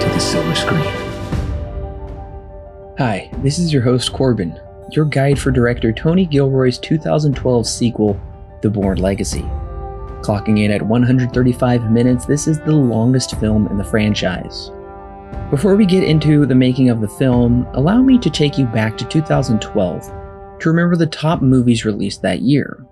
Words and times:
to 0.00 0.08
the 0.08 0.18
silver 0.18 0.54
screen. 0.54 0.84
Hi, 2.98 3.30
this 3.42 3.58
is 3.58 3.72
your 3.72 3.82
host 3.82 4.12
Corbin, 4.12 4.58
your 4.92 5.04
guide 5.04 5.38
for 5.38 5.50
director 5.50 5.92
Tony 5.92 6.26
Gilroy's 6.26 6.78
2012 6.78 7.66
sequel, 7.66 8.20
The 8.62 8.70
Bourne 8.70 8.98
Legacy. 8.98 9.42
Clocking 10.22 10.64
in 10.64 10.70
at 10.70 10.82
135 10.82 11.90
minutes, 11.90 12.26
this 12.26 12.46
is 12.46 12.58
the 12.60 12.72
longest 12.72 13.38
film 13.40 13.66
in 13.68 13.78
the 13.78 13.84
franchise. 13.84 14.70
Before 15.50 15.76
we 15.76 15.86
get 15.86 16.04
into 16.04 16.46
the 16.46 16.54
making 16.54 16.90
of 16.90 17.00
the 17.00 17.08
film, 17.08 17.66
allow 17.72 18.02
me 18.02 18.18
to 18.18 18.30
take 18.30 18.58
you 18.58 18.66
back 18.66 18.96
to 18.98 19.04
2012 19.06 20.06
to 20.60 20.68
remember 20.68 20.96
the 20.96 21.06
top 21.06 21.42
movies 21.42 21.84
released 21.84 22.22
that 22.22 22.42
year. 22.42 22.86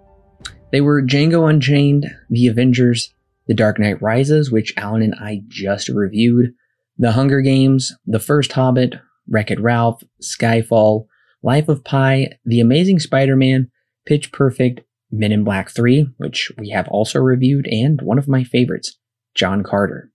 They 0.73 0.81
were 0.81 1.03
Django 1.03 1.49
Unchained, 1.49 2.07
The 2.31 2.49
Avengers, 2.49 3.15
The 3.47 3.55
Dark 3.55 3.79
Knight 3.79 4.03
Rises, 4.03 4.51
which 4.51 4.75
Alan 4.77 5.03
and 5.03 5.15
I 5.15 5.43
just 5.49 5.89
reviewed, 5.89 6.55
the 6.99 7.13
Hunger 7.13 7.41
Games, 7.41 7.95
The 8.07 8.19
First 8.19 8.53
Hobbit, 8.53 8.97
Wreck 9.29 9.51
It 9.51 9.61
Ralph, 9.61 10.03
Skyfall, 10.21 11.07
Life 11.43 11.69
of 11.69 11.85
Pi, 11.85 12.31
The 12.45 12.61
Amazing 12.61 12.99
Spider 12.99 13.37
Man, 13.37 13.71
Pitch 14.05 14.33
Perfect, 14.33 14.81
Men 15.11 15.33
in 15.33 15.45
Black 15.45 15.71
3, 15.71 16.09
which 16.17 16.51
we 16.59 16.71
have 16.71 16.89
also 16.89 17.21
reviewed, 17.21 17.67
and 17.69 18.03
one 18.03 18.19
of 18.19 18.29
my 18.29 18.43
favorites, 18.43 18.99
John 19.35 19.63
Carter. 19.63 20.11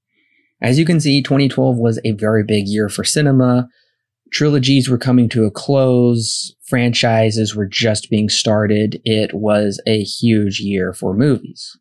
As 0.62 0.78
you 0.78 0.86
can 0.86 1.00
see, 1.00 1.22
2012 1.22 1.78
was 1.78 2.00
a 2.04 2.12
very 2.12 2.44
big 2.44 2.68
year 2.68 2.90
for 2.90 3.04
cinema. 3.04 3.70
Trilogies 4.32 4.90
were 4.90 4.98
coming 4.98 5.30
to 5.30 5.46
a 5.46 5.52
close, 5.52 6.54
franchises 6.66 7.56
were 7.56 7.68
just 7.68 8.10
being 8.10 8.30
started. 8.30 9.02
It 9.06 9.34
was 9.34 9.82
a 9.88 10.04
huge 10.04 10.60
year 10.60 10.94
for 10.94 11.14
movies. 11.14 11.78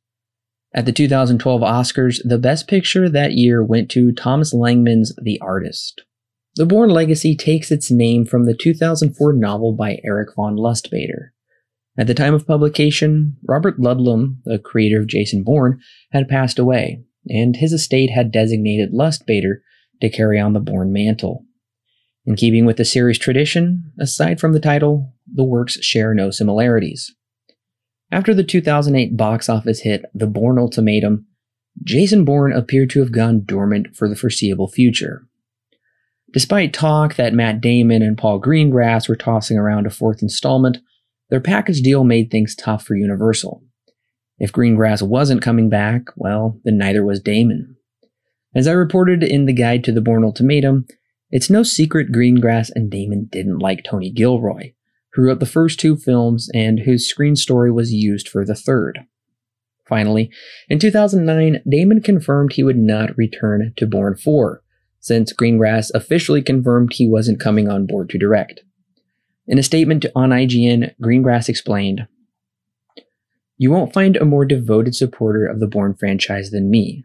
At 0.75 0.87
the 0.87 0.92
2012 0.92 1.61
Oscars, 1.61 2.20
the 2.25 2.39
Best 2.39 2.67
Picture 2.67 3.09
that 3.09 3.33
year 3.33 3.62
went 3.62 3.91
to 3.91 4.11
Thomas 4.11 4.55
Langmann's 4.55 5.14
The 5.23 5.39
Artist. 5.41 6.03
The 6.56 6.64
Bourne 6.64 6.89
Legacy 6.89 7.37
takes 7.37 7.70
its 7.70 7.91
name 7.91 8.25
from 8.25 8.47
the 8.47 8.55
2004 8.55 9.34
novel 9.34 9.75
by 9.75 10.01
Eric 10.03 10.31
Van 10.37 10.56
Lustbader. 10.56 11.31
At 11.98 12.06
the 12.06 12.14
time 12.14 12.33
of 12.33 12.47
publication, 12.47 13.37
Robert 13.47 13.79
Ludlum, 13.79 14.39
the 14.45 14.59
creator 14.59 14.98
of 15.01 15.06
Jason 15.09 15.45
Bourne, 15.45 15.79
had 16.11 16.29
passed 16.29 16.59
away, 16.59 17.05
and 17.29 17.57
his 17.57 17.75
estate 17.75 18.11
had 18.11 18.33
designated 18.33 18.95
Lustbader 18.95 19.57
to 20.01 20.09
carry 20.09 20.41
on 20.41 20.55
the 20.55 20.61
Bourne 20.61 20.91
mantle. 20.91 21.45
In 22.25 22.34
keeping 22.34 22.64
with 22.64 22.79
the 22.79 22.84
series 22.86 23.19
tradition, 23.19 23.92
aside 23.98 24.41
from 24.41 24.55
the 24.55 24.61
title, 24.61 25.12
the 25.31 25.45
works 25.45 25.83
share 25.84 26.14
no 26.14 26.31
similarities. 26.31 27.14
After 28.13 28.35
the 28.35 28.45
2008 28.45 29.17
box 29.17 29.49
office 29.49 29.81
hit 29.81 30.05
The 30.15 30.27
Bourne 30.27 30.59
Ultimatum, 30.59 31.27
Jason 31.83 32.27
Bourne 32.27 32.53
appeared 32.53 32.91
to 32.91 33.01
have 33.01 33.11
gone 33.11 33.43
dormant 33.47 33.97
for 33.97 34.07
the 34.07 34.15
foreseeable 34.15 34.69
future. 34.69 35.27
Despite 36.31 36.75
talk 36.75 37.15
that 37.17 37.33
Matt 37.33 37.63
Damon 37.63 38.03
and 38.03 38.19
Paul 38.19 38.39
Greengrass 38.39 39.09
were 39.09 39.17
tossing 39.17 39.57
around 39.57 39.87
a 39.87 39.91
fourth 39.91 40.21
installment, 40.21 40.79
their 41.31 41.41
package 41.41 41.81
deal 41.81 42.05
made 42.05 42.31
things 42.31 42.55
tough 42.55 42.85
for 42.85 42.95
Universal. 42.95 43.63
If 44.39 44.53
Greengrass 44.53 45.01
wasn't 45.01 45.41
coming 45.41 45.70
back, 45.70 46.03
well, 46.15 46.61
then 46.65 46.77
neither 46.77 47.03
was 47.03 47.19
Damon. 47.19 47.77
As 48.55 48.69
I 48.69 48.73
reported 48.73 49.23
in 49.23 49.47
the 49.47 49.55
guide 49.55 49.85
to 49.85 49.92
the 49.92 50.03
Bourne 50.03 50.25
Ultimatum, 50.25 50.86
it's 51.31 51.48
no 51.48 51.63
secret 51.63 52.13
Greengrass 52.13 52.70
and 52.75 52.91
Damon 52.91 53.29
didn't 53.33 53.61
like 53.61 53.85
Tony 53.85 54.11
Gilroy, 54.11 54.73
who 55.14 55.23
wrote 55.23 55.40
the 55.40 55.46
first 55.46 55.78
two 55.78 55.96
films 55.96 56.48
and 56.55 56.80
whose 56.80 57.08
screen 57.08 57.36
story 57.36 57.70
was 57.70 57.92
used 57.92 58.28
for 58.28 58.45
the 58.45 58.55
third. 58.55 59.00
Finally, 59.86 60.30
in 60.68 60.78
2009, 60.78 61.62
Damon 61.68 62.00
confirmed 62.00 62.52
he 62.52 62.62
would 62.62 62.78
not 62.78 63.17
return 63.17 63.73
to 63.77 63.86
Bourne 63.86 64.17
4, 64.17 64.62
since 65.00 65.33
Greengrass 65.33 65.90
officially 65.95 66.40
confirmed 66.40 66.92
he 66.92 67.08
wasn't 67.08 67.40
coming 67.40 67.68
on 67.68 67.86
board 67.86 68.08
to 68.11 68.18
direct. 68.18 68.61
In 69.46 69.58
a 69.58 69.62
statement 69.62 70.06
on 70.14 70.30
IGN, 70.30 70.95
Greengrass 71.02 71.48
explained, 71.48 72.06
You 73.58 73.70
won't 73.70 73.92
find 73.92 74.17
a 74.17 74.24
more 74.24 74.44
devoted 74.44 74.94
supporter 74.94 75.44
of 75.46 75.61
the 75.61 75.67
Bourne 75.67 75.94
franchise 75.94 76.50
than 76.50 76.70
me. 76.70 77.05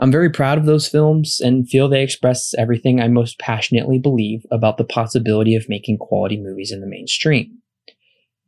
I'm 0.00 0.10
very 0.10 0.30
proud 0.30 0.56
of 0.56 0.64
those 0.64 0.88
films 0.88 1.40
and 1.40 1.68
feel 1.68 1.86
they 1.86 2.02
express 2.02 2.54
everything 2.56 3.00
I 3.00 3.08
most 3.08 3.38
passionately 3.38 3.98
believe 3.98 4.46
about 4.50 4.78
the 4.78 4.84
possibility 4.84 5.54
of 5.54 5.68
making 5.68 5.98
quality 5.98 6.40
movies 6.40 6.72
in 6.72 6.80
the 6.80 6.86
mainstream. 6.86 7.58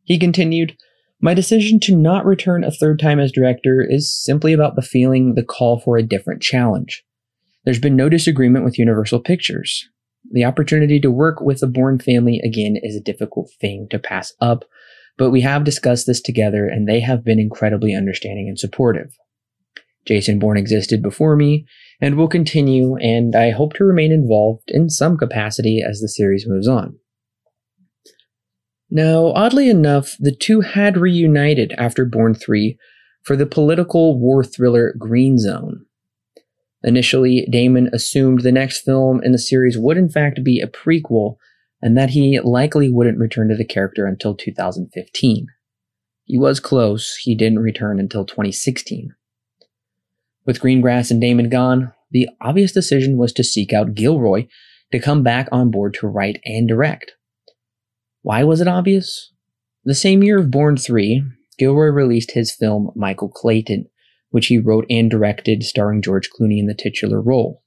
He 0.03 0.19
continued, 0.19 0.79
My 1.21 1.35
decision 1.35 1.79
to 1.81 1.95
not 1.95 2.25
return 2.25 2.65
a 2.65 2.71
third 2.71 2.99
time 2.99 3.21
as 3.21 3.31
director 3.31 3.87
is 3.87 4.11
simply 4.11 4.55
about 4.55 4.77
the 4.77 4.83
feeling 4.83 5.35
the 5.35 5.45
call 5.45 5.79
for 5.79 5.99
a 5.99 6.03
different 6.03 6.41
challenge. 6.41 7.05
There's 7.67 7.79
been 7.79 7.97
no 7.97 8.09
disagreement 8.09 8.65
with 8.65 8.79
Universal 8.79 9.21
Pictures. 9.21 9.87
The 10.31 10.47
opportunity 10.47 11.01
to 11.01 11.11
work 11.11 11.43
with 11.43 11.61
the 11.61 11.67
Bourne 11.67 11.99
family 11.99 12.41
again 12.43 12.79
is 12.83 12.97
a 12.97 13.01
difficult 13.01 13.51
thing 13.61 13.89
to 13.91 13.99
pass 13.99 14.33
up, 14.41 14.65
but 15.19 15.31
we 15.31 15.43
have 15.43 15.65
discussed 15.65 16.07
this 16.07 16.23
together 16.23 16.67
and 16.67 16.89
they 16.89 17.01
have 17.01 17.23
been 17.23 17.39
incredibly 17.39 17.95
understanding 17.95 18.49
and 18.49 18.59
supportive. 18.59 19.15
Jason 20.07 20.39
Bourne 20.39 20.57
existed 20.57 21.03
before 21.03 21.37
me 21.37 21.67
and 22.01 22.17
will 22.17 22.29
continue, 22.29 22.97
and 22.97 23.37
I 23.37 23.51
hope 23.51 23.75
to 23.75 23.85
remain 23.85 24.13
involved 24.13 24.69
in 24.69 24.91
some 24.91 25.17
capacity 25.17 25.83
as 25.87 26.01
the 26.01 26.09
series 26.09 26.47
moves 26.47 26.67
on. 26.67 26.99
Now, 28.91 29.27
oddly 29.29 29.71
enough, 29.71 30.17
the 30.19 30.35
two 30.35 30.61
had 30.61 30.97
reunited 30.97 31.73
after 31.79 32.05
Bourne 32.05 32.35
3 32.35 32.77
for 33.23 33.37
the 33.37 33.47
political 33.47 34.19
war 34.19 34.45
thriller 34.45 34.95
Green 34.99 35.39
Zone. 35.39 35.87
Initially, 36.85 37.47
Damon 37.51 37.89
assumed 37.93 38.41
the 38.41 38.53
next 38.53 38.81
film 38.81 39.23
in 39.23 39.33
the 39.33 39.39
series 39.39 39.79
would 39.79 39.97
in 39.97 40.09
fact 40.09 40.43
be 40.43 40.61
a 40.61 40.67
prequel, 40.67 41.37
and 41.81 41.97
that 41.97 42.11
he 42.11 42.39
likely 42.41 42.89
wouldn't 42.89 43.19
return 43.19 43.49
to 43.49 43.57
the 43.57 43.65
character 43.65 44.07
until 44.07 44.35
2015. 44.35 45.47
He 46.25 46.39
was 46.39 46.61
close, 46.61 47.17
he 47.23 47.35
didn't 47.35 47.61
return 47.61 47.99
until 47.99 48.25
2016. 48.25 49.15
With 50.45 50.61
Greengrass 50.61 51.11
and 51.11 51.21
Damon 51.21 51.49
gone, 51.49 51.93
the 52.11 52.29
obvious 52.41 52.73
decision 52.73 53.17
was 53.17 53.33
to 53.35 53.45
seek 53.45 53.73
out 53.73 53.95
Gilroy 53.95 54.47
to 54.91 54.99
come 54.99 55.23
back 55.23 55.49
on 55.53 55.71
board 55.71 55.95
to 55.95 56.09
write 56.09 56.41
and 56.45 56.67
direct. 56.67 57.13
Why 58.23 58.43
was 58.43 58.61
it 58.61 58.69
obvious? 58.69 59.33
The 59.85 59.95
same 59.95 60.23
year 60.23 60.39
of 60.39 60.51
Bourne 60.51 60.77
3, 60.77 61.25
Gilroy 61.59 61.87
released 61.87 62.33
his 62.33 62.55
film 62.55 62.91
Michael 62.97 63.29
Clayton, 63.29 63.89
which 64.31 64.49
he 64.49 64.59
wrote 64.59 64.85
and 64.91 65.11
directed, 65.11 65.63
starring 65.63 66.03
George 66.03 66.29
Clooney 66.31 66.59
in 66.59 66.67
the 66.67 66.75
titular 66.75 67.21
role. 67.21 67.63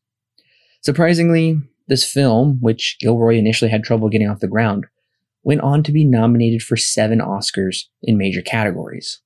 Surprisingly, 0.81 1.59
this 1.87 2.09
film, 2.09 2.57
which 2.61 2.97
Gilroy 2.99 3.37
initially 3.37 3.71
had 3.71 3.83
trouble 3.83 4.09
getting 4.09 4.29
off 4.29 4.39
the 4.39 4.47
ground, 4.47 4.85
went 5.43 5.61
on 5.61 5.83
to 5.83 5.91
be 5.91 6.03
nominated 6.03 6.61
for 6.61 6.75
seven 6.75 7.19
Oscars 7.19 7.83
in 8.01 8.17
major 8.17 8.41
categories 8.41 9.21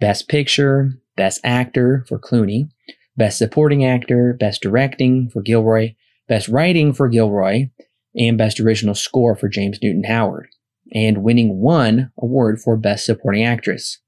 Best 0.00 0.28
Picture, 0.28 0.94
Best 1.16 1.40
Actor 1.44 2.06
for 2.08 2.18
Clooney, 2.18 2.70
Best 3.16 3.36
Supporting 3.38 3.84
Actor, 3.84 4.36
Best 4.40 4.62
Directing 4.62 5.28
for 5.28 5.42
Gilroy, 5.42 5.94
Best 6.26 6.48
Writing 6.48 6.94
for 6.94 7.08
Gilroy, 7.08 7.68
and 8.16 8.38
Best 8.38 8.58
Original 8.58 8.94
Score 8.94 9.36
for 9.36 9.48
James 9.48 9.78
Newton 9.82 10.04
Howard, 10.04 10.48
and 10.92 11.22
winning 11.22 11.58
one 11.60 12.10
award 12.18 12.60
for 12.60 12.76
Best 12.76 13.04
Supporting 13.04 13.44
Actress. 13.44 13.98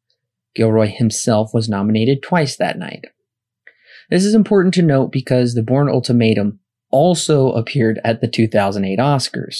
Gilroy 0.55 0.87
himself 0.87 1.53
was 1.53 1.69
nominated 1.69 2.23
twice 2.23 2.57
that 2.57 2.79
night. 2.79 3.05
This 4.11 4.25
is 4.25 4.35
important 4.35 4.75
to 4.75 4.83
note 4.83 5.13
because 5.13 5.55
The 5.55 5.63
Bourne 5.63 5.89
Ultimatum 5.89 6.61
also 6.91 7.53
appeared 7.53 8.01
at 8.05 8.21
the 8.21 8.29
2008 8.29 8.99
Oscars. 8.99 9.59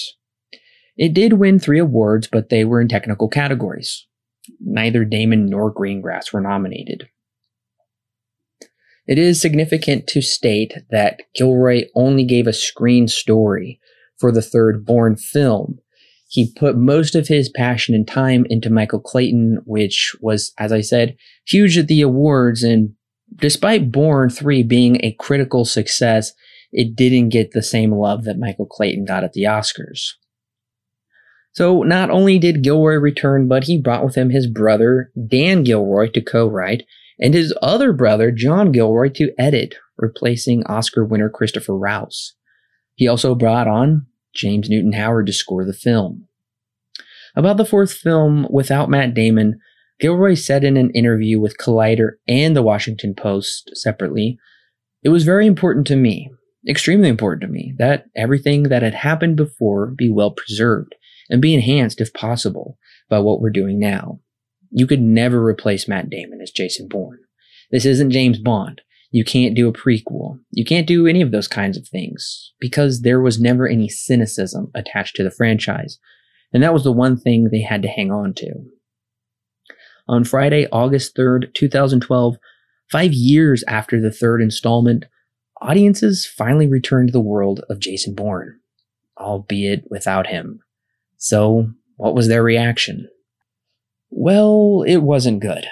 It 0.97 1.13
did 1.13 1.33
win 1.33 1.59
three 1.59 1.79
awards, 1.79 2.27
but 2.31 2.49
they 2.49 2.63
were 2.63 2.81
in 2.81 2.87
technical 2.87 3.27
categories. 3.27 4.07
Neither 4.65 5.05
Damon 5.05 5.47
nor 5.47 5.73
Greengrass 5.73 6.31
were 6.31 6.41
nominated. 6.41 7.09
It 9.05 9.17
is 9.17 9.41
significant 9.41 10.07
to 10.07 10.21
state 10.21 10.73
that 10.89 11.21
Gilroy 11.35 11.85
only 11.93 12.23
gave 12.23 12.47
a 12.47 12.53
screen 12.53 13.07
story 13.07 13.79
for 14.17 14.31
the 14.31 14.41
third 14.41 14.85
Bourne 14.85 15.17
film. 15.17 15.79
He 16.29 16.53
put 16.55 16.77
most 16.77 17.13
of 17.13 17.27
his 17.27 17.49
passion 17.49 17.93
and 17.93 18.07
time 18.07 18.45
into 18.49 18.69
Michael 18.69 19.01
Clayton, 19.01 19.59
which 19.65 20.15
was, 20.21 20.53
as 20.57 20.71
I 20.71 20.81
said, 20.81 21.17
huge 21.45 21.77
at 21.77 21.87
the 21.87 22.01
awards. 22.01 22.63
And 22.63 22.93
despite 23.35 23.91
Bourne 23.91 24.29
3 24.29 24.63
being 24.63 24.97
a 25.03 25.15
critical 25.19 25.65
success, 25.65 26.31
it 26.71 26.95
didn't 26.95 27.29
get 27.29 27.51
the 27.51 27.61
same 27.61 27.91
love 27.91 28.23
that 28.23 28.39
Michael 28.39 28.65
Clayton 28.65 29.05
got 29.05 29.23
at 29.23 29.33
the 29.33 29.43
Oscars. 29.43 30.13
So 31.53 31.83
not 31.83 32.09
only 32.09 32.39
did 32.39 32.63
Gilroy 32.63 32.95
return, 32.95 33.47
but 33.47 33.65
he 33.65 33.79
brought 33.79 34.03
with 34.03 34.15
him 34.15 34.31
his 34.31 34.47
brother, 34.47 35.11
Dan 35.27 35.63
Gilroy, 35.63 36.09
to 36.11 36.21
co 36.21 36.47
write, 36.47 36.83
and 37.19 37.33
his 37.33 37.53
other 37.61 37.93
brother, 37.93 38.31
John 38.31 38.71
Gilroy, 38.71 39.09
to 39.09 39.31
edit, 39.37 39.75
replacing 39.97 40.65
Oscar 40.65 41.05
winner 41.05 41.29
Christopher 41.29 41.77
Rouse. 41.77 42.33
He 42.95 43.07
also 43.07 43.35
brought 43.35 43.67
on 43.67 44.07
James 44.33 44.67
Newton 44.67 44.93
Howard 44.93 45.27
to 45.27 45.33
score 45.33 45.63
the 45.63 45.73
film. 45.73 46.27
About 47.35 47.57
the 47.57 47.65
fourth 47.65 47.93
film, 47.93 48.47
without 48.49 48.89
Matt 48.89 49.13
Damon, 49.13 49.59
Gilroy 49.99 50.33
said 50.33 50.63
in 50.63 50.75
an 50.75 50.89
interview 50.91 51.39
with 51.39 51.59
Collider 51.59 52.13
and 52.27 52.55
the 52.55 52.63
Washington 52.63 53.13
Post 53.13 53.71
separately, 53.75 54.39
It 55.03 55.09
was 55.09 55.23
very 55.23 55.45
important 55.45 55.85
to 55.87 55.95
me, 55.95 56.31
extremely 56.67 57.09
important 57.09 57.41
to 57.41 57.47
me, 57.47 57.75
that 57.77 58.05
everything 58.15 58.63
that 58.63 58.81
had 58.81 58.95
happened 58.95 59.35
before 59.37 59.87
be 59.87 60.09
well 60.09 60.31
preserved 60.31 60.95
and 61.29 61.41
be 61.41 61.53
enhanced 61.53 62.01
if 62.01 62.13
possible 62.13 62.77
by 63.09 63.19
what 63.19 63.39
we're 63.39 63.49
doing 63.49 63.79
now. 63.79 64.19
You 64.71 64.87
could 64.87 65.01
never 65.01 65.43
replace 65.43 65.87
Matt 65.87 66.09
Damon 66.09 66.41
as 66.41 66.51
Jason 66.51 66.87
Bourne. 66.87 67.19
This 67.71 67.85
isn't 67.85 68.11
James 68.11 68.39
Bond. 68.39 68.81
You 69.11 69.23
can't 69.23 69.55
do 69.55 69.67
a 69.67 69.73
prequel. 69.73 70.39
You 70.51 70.65
can't 70.65 70.87
do 70.87 71.05
any 71.05 71.21
of 71.21 71.31
those 71.31 71.47
kinds 71.47 71.77
of 71.77 71.87
things 71.87 72.53
because 72.59 73.01
there 73.01 73.21
was 73.21 73.39
never 73.39 73.67
any 73.67 73.87
cynicism 73.87 74.71
attached 74.73 75.15
to 75.17 75.23
the 75.23 75.31
franchise. 75.31 75.99
And 76.51 76.63
that 76.63 76.73
was 76.73 76.83
the 76.83 76.91
one 76.91 77.17
thing 77.17 77.45
they 77.45 77.61
had 77.61 77.83
to 77.83 77.87
hang 77.87 78.11
on 78.11 78.33
to. 78.35 78.53
On 80.07 80.23
Friday, 80.23 80.67
August 80.71 81.15
3rd, 81.15 81.53
2012, 81.53 82.37
five 82.91 83.13
years 83.13 83.63
after 83.67 84.01
the 84.01 84.11
third 84.11 84.41
installment, 84.41 85.05
audiences 85.61 86.25
finally 86.25 86.67
returned 86.67 87.09
to 87.09 87.13
the 87.13 87.21
world 87.21 87.61
of 87.69 87.79
Jason 87.79 88.15
Bourne, 88.15 88.59
albeit 89.17 89.85
without 89.89 90.27
him. 90.27 90.59
So, 91.23 91.69
what 91.95 92.15
was 92.15 92.27
their 92.27 92.43
reaction? 92.43 93.07
Well, 94.09 94.83
it 94.85 94.97
wasn't 94.97 95.41
good. 95.41 95.65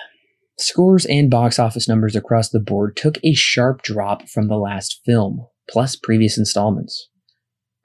Scores 0.58 1.06
and 1.08 1.30
box 1.30 1.60
office 1.60 1.90
numbers 1.90 2.16
across 2.16 2.48
the 2.48 2.62
board 2.62 2.96
took 2.96 3.18
a 3.22 3.34
sharp 3.34 3.82
drop 3.82 4.30
from 4.30 4.48
the 4.48 4.56
last 4.56 5.02
film, 5.06 5.46
plus 5.70 5.98
previous 5.98 6.38
installments. 6.38 7.10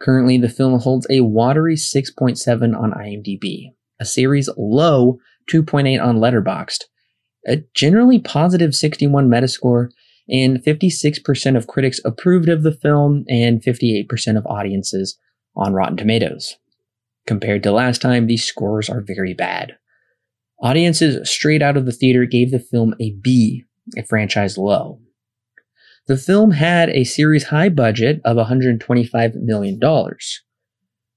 Currently, 0.00 0.38
the 0.38 0.48
film 0.48 0.78
holds 0.78 1.08
a 1.10 1.22
watery 1.22 1.74
6.7 1.74 2.78
on 2.78 2.92
IMDb, 2.92 3.72
a 3.98 4.04
series 4.04 4.48
low 4.56 5.18
2.8 5.50 6.00
on 6.00 6.18
Letterboxd, 6.18 6.84
a 7.48 7.64
generally 7.74 8.20
positive 8.20 8.76
61 8.76 9.28
Metascore, 9.28 9.88
and 10.28 10.62
56% 10.62 11.56
of 11.56 11.66
critics 11.66 12.00
approved 12.04 12.48
of 12.48 12.62
the 12.62 12.70
film 12.80 13.24
and 13.28 13.60
58% 13.60 14.38
of 14.38 14.46
audiences 14.46 15.18
on 15.56 15.72
Rotten 15.72 15.96
Tomatoes. 15.96 16.54
Compared 17.26 17.62
to 17.64 17.72
last 17.72 18.00
time, 18.00 18.26
these 18.26 18.44
scores 18.44 18.88
are 18.88 19.00
very 19.00 19.34
bad. 19.34 19.76
Audiences 20.60 21.28
straight 21.28 21.60
out 21.60 21.76
of 21.76 21.84
the 21.84 21.92
theater 21.92 22.24
gave 22.24 22.50
the 22.50 22.58
film 22.58 22.94
a 23.00 23.12
B, 23.20 23.64
a 23.96 24.02
franchise 24.04 24.56
low. 24.56 25.00
The 26.06 26.16
film 26.16 26.52
had 26.52 26.88
a 26.90 27.04
series 27.04 27.44
high 27.44 27.68
budget 27.68 28.20
of 28.24 28.36
$125 28.36 29.34
million. 29.42 29.80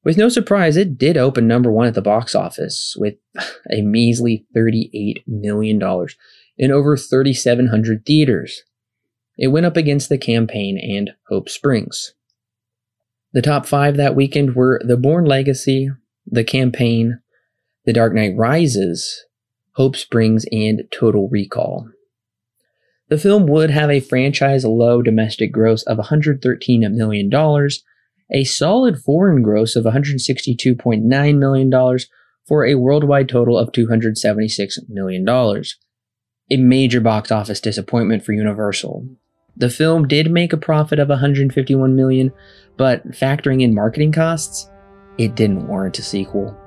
With 0.04 0.18
no 0.18 0.30
surprise, 0.30 0.78
it 0.78 0.98
did 0.98 1.16
open 1.16 1.48
number 1.48 1.72
one 1.72 1.88
at 1.88 1.94
the 1.94 2.02
box 2.02 2.34
office 2.34 2.96
with 2.98 3.16
a 3.72 3.82
measly 3.82 4.46
$38 4.56 5.24
million 5.28 5.80
in 6.58 6.72
over 6.72 6.98
3,700 6.98 8.06
theaters. 8.06 8.64
It 9.38 9.48
went 9.48 9.66
up 9.66 9.78
against 9.78 10.10
The 10.10 10.18
Campaign 10.18 10.78
and 10.78 11.12
Hope 11.30 11.50
Springs. 11.50 12.14
The 13.32 13.42
top 13.44 13.68
five 13.68 13.96
that 13.98 14.16
weekend 14.16 14.56
were 14.56 14.82
The 14.84 14.98
Bourne 14.98 15.26
Legacy, 15.26 15.92
The 16.32 16.44
Campaign, 16.44 17.20
The 17.86 17.94
Dark 17.94 18.14
Knight 18.14 18.34
Rises, 18.36 19.26
Hope 19.74 19.96
Springs, 19.96 20.46
and 20.52 20.84
Total 20.92 21.28
Recall. 21.30 21.90
The 23.10 23.18
film 23.18 23.48
would 23.48 23.72
have 23.72 23.90
a 23.90 24.00
franchise 24.00 24.64
low 24.64 25.02
domestic 25.02 25.52
gross 25.52 25.82
of 25.84 25.98
$113 25.98 26.92
million, 26.92 27.70
a 28.32 28.44
solid 28.44 29.00
foreign 29.00 29.42
gross 29.42 29.76
of 29.76 29.86
$162.9 29.86 31.38
million 31.38 32.00
for 32.48 32.66
a 32.66 32.76
worldwide 32.76 33.30
total 33.30 33.58
of 33.58 33.72
$276 33.72 34.90
million. 34.90 35.28
A 36.52 36.58
major 36.58 37.02
box 37.02 37.32
office 37.32 37.60
disappointment 37.60 38.24
for 38.24 38.34
Universal. 38.34 39.08
The 39.58 39.70
film 39.70 40.08
did 40.08 40.32
make 40.32 40.54
a 40.54 40.58
profit 40.58 41.00
of 41.00 41.10
151 41.10 41.96
million, 41.96 42.32
but 42.78 43.12
factoring 43.12 43.62
in 43.62 43.74
marketing 43.74 44.12
costs, 44.12 44.70
it 45.20 45.36
didn't 45.36 45.68
warrant 45.68 46.00
a 46.00 46.02
sequel. 46.02 46.58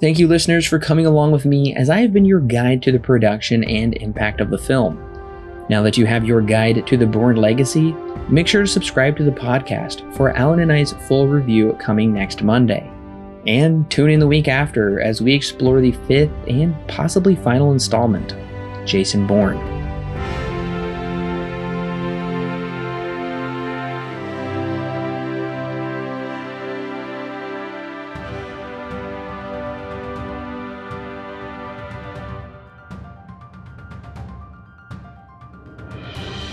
Thank 0.00 0.18
you, 0.18 0.26
listeners, 0.28 0.66
for 0.66 0.78
coming 0.78 1.06
along 1.06 1.32
with 1.32 1.46
me 1.46 1.74
as 1.74 1.88
I 1.88 2.00
have 2.00 2.12
been 2.12 2.26
your 2.26 2.40
guide 2.40 2.82
to 2.82 2.92
the 2.92 2.98
production 2.98 3.64
and 3.64 3.94
impact 3.94 4.40
of 4.42 4.50
the 4.50 4.58
film. 4.58 5.02
Now 5.70 5.82
that 5.82 5.96
you 5.96 6.04
have 6.04 6.24
your 6.24 6.42
guide 6.42 6.86
to 6.86 6.96
the 6.96 7.06
Bourne 7.06 7.36
Legacy, 7.36 7.92
make 8.28 8.48
sure 8.48 8.62
to 8.62 8.68
subscribe 8.68 9.16
to 9.16 9.24
the 9.24 9.30
podcast 9.30 10.14
for 10.16 10.36
Alan 10.36 10.60
and 10.60 10.72
I's 10.72 10.92
full 10.92 11.28
review 11.28 11.74
coming 11.80 12.12
next 12.12 12.42
Monday. 12.42 12.90
And 13.46 13.88
tune 13.88 14.10
in 14.10 14.20
the 14.20 14.26
week 14.26 14.48
after 14.48 15.00
as 15.00 15.22
we 15.22 15.32
explore 15.32 15.80
the 15.80 15.92
fifth 15.92 16.32
and 16.48 16.74
possibly 16.88 17.36
final 17.36 17.72
installment 17.72 18.34
Jason 18.84 19.26
Bourne. 19.26 19.85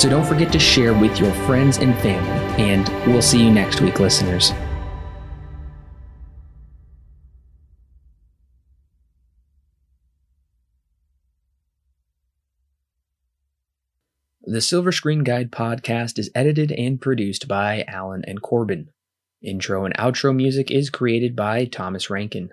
So 0.00 0.08
don't 0.08 0.24
forget 0.24 0.50
to 0.52 0.58
share 0.58 0.94
with 0.94 1.20
your 1.20 1.30
friends 1.44 1.76
and 1.76 1.94
family. 1.96 2.64
And 2.64 2.88
we'll 3.06 3.20
see 3.20 3.44
you 3.44 3.50
next 3.50 3.82
week, 3.82 4.00
listeners. 4.00 4.50
The 14.40 14.62
Silver 14.62 14.90
Screen 14.90 15.22
Guide 15.22 15.52
podcast 15.52 16.18
is 16.18 16.30
edited 16.34 16.72
and 16.72 16.98
produced 16.98 17.46
by 17.46 17.84
Alan 17.86 18.24
and 18.26 18.40
Corbin. 18.40 18.88
Intro 19.42 19.84
and 19.84 19.94
outro 19.98 20.34
music 20.34 20.70
is 20.70 20.88
created 20.88 21.36
by 21.36 21.66
Thomas 21.66 22.08
Rankin. 22.08 22.48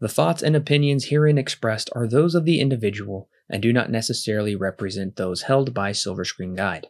The 0.00 0.08
thoughts 0.08 0.42
and 0.42 0.56
opinions 0.56 1.04
herein 1.04 1.38
expressed 1.38 1.88
are 1.94 2.08
those 2.08 2.34
of 2.34 2.44
the 2.44 2.58
individual 2.58 3.28
and 3.50 3.62
do 3.62 3.72
not 3.72 3.90
necessarily 3.90 4.54
represent 4.54 5.16
those 5.16 5.42
held 5.42 5.74
by 5.74 5.92
Silver 5.92 6.24
Screen 6.24 6.54
Guide. 6.54 6.86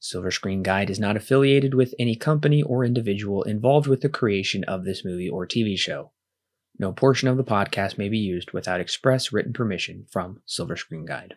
Silver 0.00 0.30
Screen 0.30 0.62
Guide 0.62 0.90
is 0.90 1.00
not 1.00 1.16
affiliated 1.16 1.72
with 1.72 1.94
any 1.98 2.16
company 2.16 2.62
or 2.62 2.84
individual 2.84 3.42
involved 3.44 3.86
with 3.86 4.02
the 4.02 4.08
creation 4.08 4.62
of 4.64 4.84
this 4.84 5.04
movie 5.04 5.30
or 5.30 5.46
TV 5.46 5.78
show. 5.78 6.12
No 6.78 6.92
portion 6.92 7.28
of 7.28 7.36
the 7.36 7.44
podcast 7.44 7.96
may 7.96 8.08
be 8.08 8.18
used 8.18 8.50
without 8.50 8.80
express 8.80 9.32
written 9.32 9.52
permission 9.52 10.06
from 10.10 10.42
Silver 10.44 10.76
Screen 10.76 11.06
Guide. 11.06 11.36